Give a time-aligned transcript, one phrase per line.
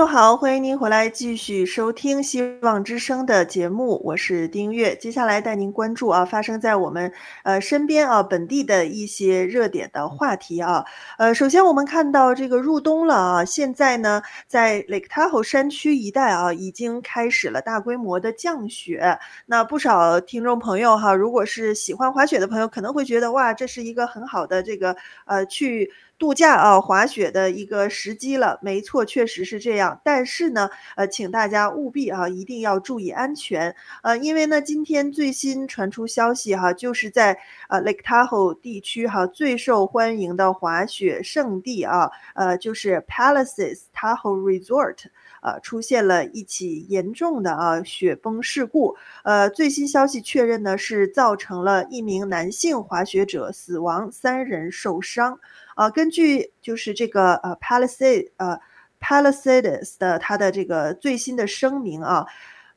[0.00, 4.96] 友好，欢迎您回来继续收听希望之声的节目，我是丁月。
[4.96, 7.12] 接下来带您关注啊，发生在我们
[7.42, 10.82] 呃身边啊本地的一些热点的话题啊。
[11.18, 19.18] 呃，首先我们看到这个入冬了啊，现在呢在 Lake Tahoe 山区一带啊，已经开始了大规模的降雪。
[19.44, 25.92] 那不少听众朋友哈，如果是喜欢滑雪的朋友，可能会觉得哇，这是一个很好的这个呃去。
[26.20, 29.98] 度假啊，滑雪的一个时机了，没错，确实是这样。
[30.04, 33.74] 但是呢，呃，请大家务必啊，一定要注意安全。
[34.02, 37.38] 呃，因为呢，今天最新传出消息哈，就是在
[37.70, 44.98] 呃 Lake Tahoe 地区哈，最受欢迎的滑雪胜地啊，呃，就是 Palaces Tahoe Resort，
[45.40, 48.94] 呃，出现了一起严重的啊雪崩事故。
[49.24, 55.40] 呃，最新消息确认呢，是造成了一名男性滑雪者死亡，三人受伤。
[55.80, 58.60] 啊，根据就是这个呃 Palisade 呃
[59.00, 62.26] Palisades 的它的这个最新的声明啊，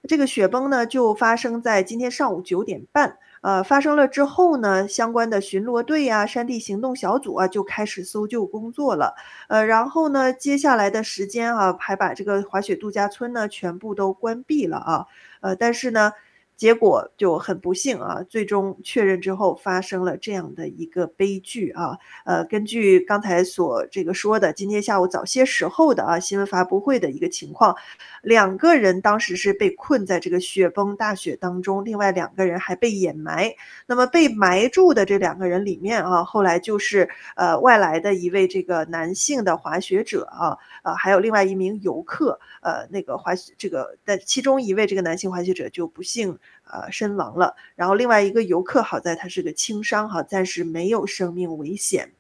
[0.07, 9.15] 这个雪崩呢就发生在今天上午九点半，呃，发生了之后呢，相关的巡逻队呀、山地行动小组啊就开始搜救工作了，
[9.49, 15.05] 呃，然后呢，接下来的时间啊，还把这个滑雪度假村呢全部都关闭了啊，
[15.41, 16.13] 呃，但是呢。
[16.55, 21.97] 结果就很不幸啊，最终确认之后发生了这样的一个悲剧啊。
[22.25, 27.75] 呃，根据刚才所这个说的，今天下午早些时候的啊新闻发布会的一个情况，
[28.21, 33.53] 两个人当时是被困在这个雪崩大雪当中，另外两个人还被掩埋。
[33.87, 46.39] 那么被埋住的这两个人里面啊，后来就是呃外来的一位这个男性的滑雪者啊，呃还有另外一名游客，呃那个滑雪这个的其中一位这个男性滑雪者就不幸。
[46.71, 47.55] 呃，身亡了。
[47.75, 52.11] 然后另外一个游客，好在他是个轻伤，哈，暂时没有生命危险。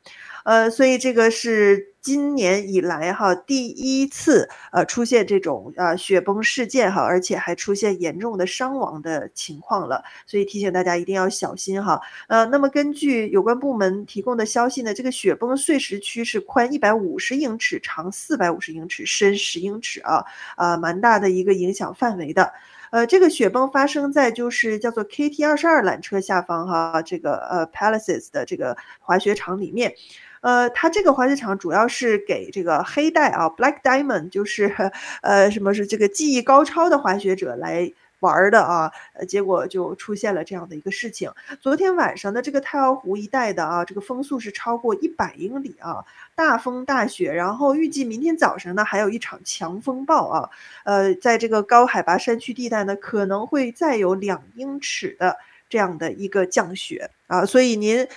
[0.43, 10.03] 呃，所以这个是今年以来哈第一次呃出现这种呃雪崩事件哈，而且还出现严重的伤亡的情况了。
[10.27, 12.01] 所以提醒大家一定要小心哈。
[12.27, 20.25] 呃，那么根据有关部门提供的消息呢，这个雪崩碎石区是宽一百五十英尺，长四百五十英尺，深十英尺啊，
[20.57, 22.51] 啊，蛮大的一个影响范围的。
[22.93, 29.95] 呃，这个雪崩发生在就是叫做 KT 二十二缆车下方哈，这个呃 Palaces 的这个滑雪场里面，
[30.41, 34.71] 呃，它这个滑雪场主要是给这个黑带啊 Black Diamond，就是
[35.23, 37.91] 呃什么是这个技艺高超的滑雪者来。
[38.23, 41.29] 玩的啊，呃，结果就出现了这样的一个事情。
[41.59, 47.31] 昨天晚上的这个太阳湖一带的啊，这个风速是超过一百英里啊，大风大雪。
[47.33, 50.49] 然后预计明天早上呢，还有一场强风暴啊，
[50.85, 55.37] 呃，在这个高海拔山区地带呢，可能会再有两英尺的
[55.69, 58.07] 这样的一个降雪啊，所以您。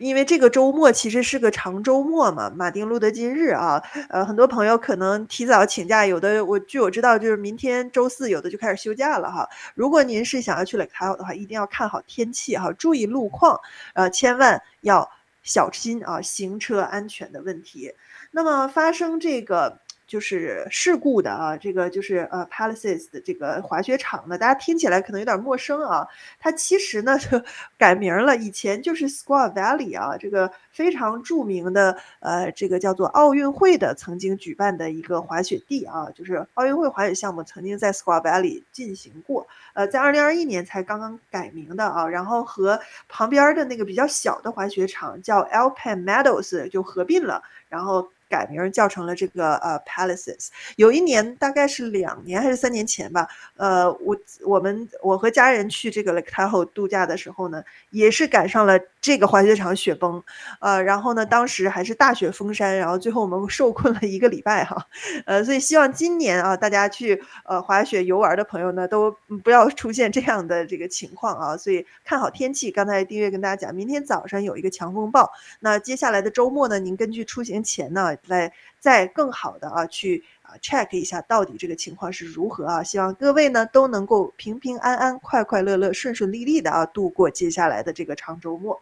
[0.00, 9.48] 因为这个周末其实是个长周末嘛，马丁路德金日啊，呃，很多朋友可能提早请假，有的我据我知道就是明天周四有的就开始休假了哈。
[9.74, 13.60] 如果您是想要去 Lake Tahoe 的话，一定要看好天气哈，注意路况，
[13.94, 15.10] 呃，千万要
[15.42, 17.92] 小心啊，行车安全的问题。
[18.30, 19.78] 那么发生这个。
[20.10, 26.04] 就是事故的啊，这个就是呃 Palisades 的这个滑雪场呢，大家听起来可能有点陌生啊。
[26.40, 27.40] 它其实呢就
[27.78, 48.10] 改名了，以前就是 Squaw Valley 啊，这个非常著名的呃这个叫做奥运会的曾经举办的一个滑雪地啊，就是奥运会滑雪项目曾经在 Squaw Valley 进行过，呃，在二零二一年才刚刚改名的啊，然后和旁边的那个比较小的滑雪场叫 Alpine Meadows 就合并了，然后。
[48.30, 50.48] 改名叫成了这个呃 Palaces，。
[50.76, 60.22] 有一年大概是两年还是三年前吧，呃，我我们我和家人去这个 Lake Tahoe 度假的时候呢，也是赶上了这个滑雪场雪崩，
[60.60, 64.86] 呃，然后呢，当时还是大雪封山，然后最后我们 受困了一个礼拜哈，
[65.24, 69.10] 呃，所以希望今年啊，大家去呃滑雪游玩的朋友呢，都
[69.42, 72.70] 不要出现这样的这个情况啊，所以看好天气。
[72.70, 78.10] 刚才丁月跟大家讲，明天早上有一个强风暴，那接下来的周末呢，您根据出行前呢。
[78.26, 80.24] 来再更好的啊去
[80.60, 88.80] check 一下到底这个情况是如何啊，希望各位呢都能够平平安安、快快乐乐、顺顺利利的啊度过接下来的这个长周末。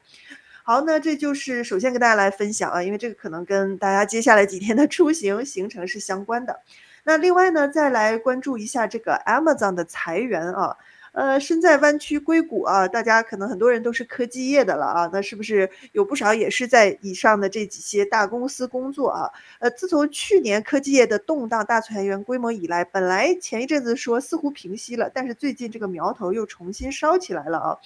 [0.62, 6.60] 好，那这就是首先跟大家来分享啊，因为这个可能跟大家接下来几天的出行行程是相关的。
[7.04, 10.76] 那另外呢，再来关注一下这个 Amazon 的裁员啊。
[11.18, 19.28] 呃，身在湾区硅谷啊，大家可能很多人都是科技业的了啊，那是不是有不少也是在以上的这几些大公司工作啊？
[19.58, 27.78] 呃，自从去年科技业的动荡大裁员规模以来，本来前一阵子说似乎平息了，但是最近这个苗头又重新烧起来了啊。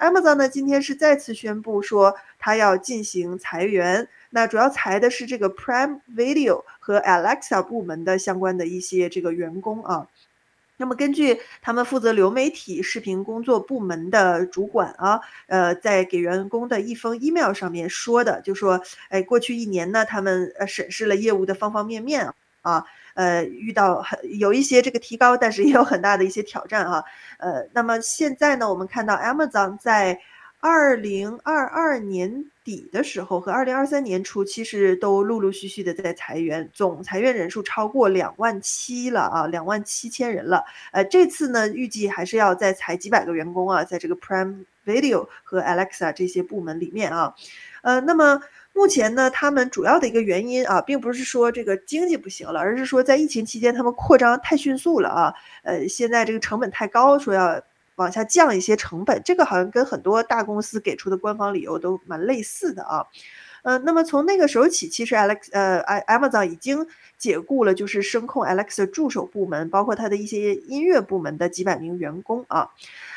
[0.00, 6.64] Amazon 呢，今天是再次宣布说它要进行裁员，那主要裁的是这个 Prime Video。
[6.80, 10.08] 和 Alexa 部门的相关的一些这个员工啊。
[10.80, 18.80] 那么根据他们负责流媒体视频工作部门的主管啊，呃，在给员工的一封 email 上面说的，就说，
[19.10, 22.32] 哎，过去一年呢，他们呃审视了业务的方方面面
[22.62, 22.82] 啊，
[23.12, 27.04] 呃，遇到很有一些这个提高，但是也有很大的一些挑战啊，
[27.38, 30.18] 呃，那么现在呢，我们看到 Amazon 在
[30.62, 40.62] 二零二二年底的时候和二零二三年初，其实都陆陆续续的在裁员，总裁员人数超过两万七了啊，两万七千人了。
[40.92, 47.34] 呃，这次呢，预计还是要再裁几百个员工啊，在这个 Prime Video 和 Alexa 这些部门里面啊。
[47.80, 48.42] 呃，那么
[48.74, 55.32] 目前呢，他们主要的一个原因啊，并不是说这个经济不行了，而是说在疫情期间他们扩张太迅速了啊。
[55.62, 57.62] 呃，现在这个成本太高，说要。
[58.00, 63.04] 往下降一些成本，这个好像跟很多大公司给出的官方理由都蛮类似的啊。
[63.62, 66.86] 呃，那么从那个时候起，其实 Alex 呃，Amazon 已经
[67.18, 72.70] 解雇了就是声控 Alexa 助手部门，包括它的一些音乐部门的几百名员工啊。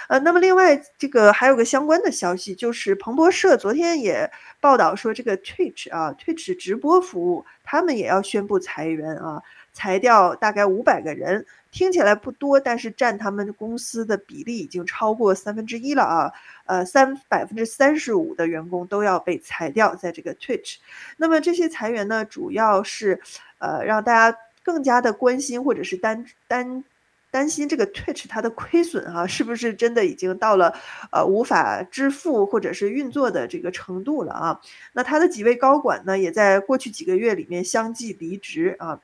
[0.10, 4.30] 呃，那么另外这个还有个相关的消息，就是彭博社昨天也
[4.60, 9.42] 报道说，这个 Twitch 啊，Twitch 直播服务他们也要宣布裁员啊。
[9.74, 16.32] 裁掉大概五百个人，听起来不多，但是占他们公司的比例已经超过三分之一了啊！
[16.66, 20.78] 呃，三百分之三十五的员工都要被裁掉，在这个 Twitch。
[21.18, 23.20] 那么这些裁员呢，主要是
[23.58, 26.84] 呃让大家更加的关心，或者是担担
[27.32, 30.74] 担心这个 Twitch 它的亏损啊，是不是真的已经到了
[31.12, 34.62] 呃无法支付或者是运作的这个程度了啊？
[34.94, 39.02] 那他的几位高管呢，也在过去几个月里面相继离职啊。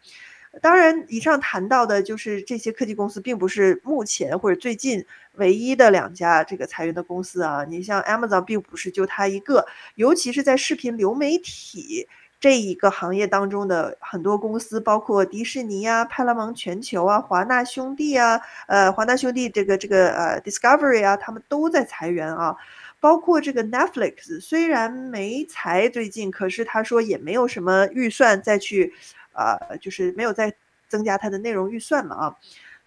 [0.61, 5.05] 当然，以上谈到的就是这些科技公司，并不是目前或者最近
[5.35, 7.63] 唯一的两家这个裁员的公司啊。
[7.69, 9.65] 你像 Amazon，并不是就它一个，
[9.95, 12.07] 尤其是在视频流媒体
[12.39, 22.55] 这一个行业当中的很多公司，包括迪士尼啊、派拉蒙全球啊、华纳兄弟啊、呃，华纳兄弟这个这个呃 Discovery 啊，他们都在裁员啊。
[22.99, 28.93] 包括这个 Netflix，虽然没裁最近，可是他说也没有什么预算再去。
[29.31, 30.53] 呃，就是没有再
[30.89, 32.35] 增加它的内容预算了啊。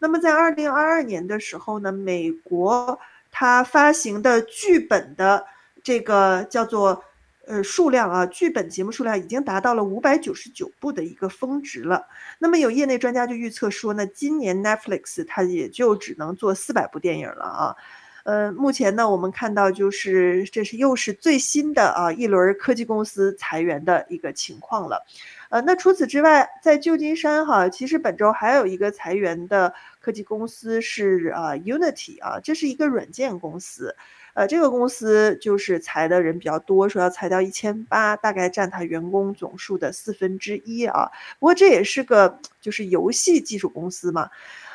[0.01, 3.01] 那么在二零二二年的时候呢，美国
[3.31, 5.47] 它发行的剧本的
[5.83, 7.03] 这个叫做
[7.47, 12.07] 呃数量啊，剧本节目数量已经达到了五百九十九部的一个峰值了。
[12.39, 17.77] 那么有业内专家就预测说呢，今年 Netflix 它也就只能做四百部电影了啊。
[18.25, 25.05] 呃，目前呢，我们看到就是这是又是最新的啊一轮科技公司裁员的一个情况了。
[25.49, 33.95] 呃，那除此之外，在旧金山哈，其实本周还有一个裁员的科技公司是啊 Unity 啊，这是一个软件公司，
[34.33, 41.11] 呃，这个公司就是裁的人比较多，说要裁掉一千八，大概占他员工总数的四分之一啊。
[41.39, 44.31] 不过这也是个就是游戏技术公司嘛，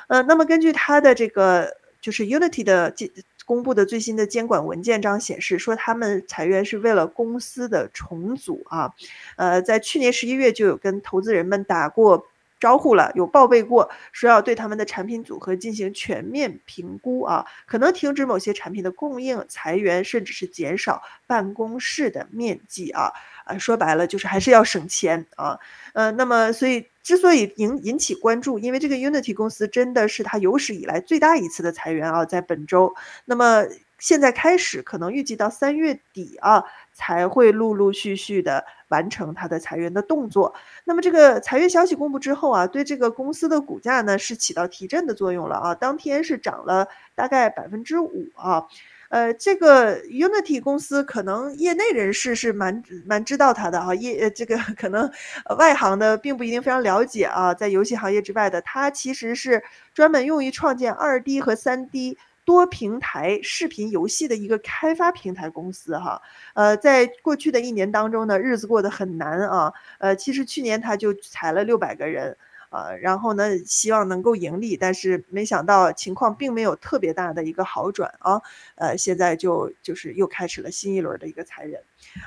[0.07, 3.11] 呃，那么根据他的这个就是 Unity 的技
[3.47, 8.93] 公布的最新的监管文件章显示，说他们裁员是为了公司的重组啊，
[9.37, 12.27] 呃，在去年十一月就有跟投资人们打过
[12.59, 23.13] 招呼了，有报备过，说要对他们的产品组合进行全面评估啊，可能停止某些产品的供应、裁员，甚至是减少办公室的面积啊，
[23.45, 25.57] 啊，说白了就是还是要省钱啊，
[25.93, 26.85] 呃，那么所以。
[27.07, 32.93] 之所以引引起关注，因为这个 Unity 公司真的是它有史以来最大一次的裁员啊，在本周。
[33.23, 33.63] 那么
[33.97, 40.53] 现在开始，可能预计到三月底啊，才会陆陆续续的完成它的裁员的动作。
[40.83, 48.67] 那么这个裁员消息公布之后啊，对这个公司的股价呢是起到提振的作用了啊，当天是涨了大概百分之五啊。
[49.09, 55.09] 呃，这个 Unity 公司可能业内人士是蛮蛮知道它的啊，业这个可能
[55.57, 57.53] 外行的并不一定非常了解啊。
[57.53, 66.21] 在游戏行业之外的，它其实是专门用于创建 2D 和 3D 多平台视频游戏的一个开发平台公司哈。
[66.53, 69.73] 呃，在过去的一年当中呢，日子过得很难啊。
[69.99, 72.37] 呃，其实去年他就裁了六百个人。
[72.69, 78.41] 啊，然后呢，希望能够盈利，但是没想到情况并没有特别大的一个好转啊，
[78.75, 81.81] 呃，现在就就是又开始了新一轮的一个裁员。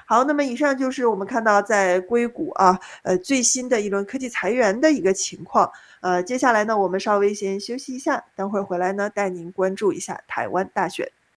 [0.07, 5.71] 好，那么以上就是我们看到在硅谷啊，呃，最新的一轮科技裁员的一个情况。
[6.01, 11.11] 呃，接下来呢，我们稍微先休息一下，等会儿回来呢，带您关注一下台湾大选。